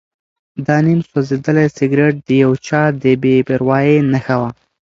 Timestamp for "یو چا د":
2.43-3.05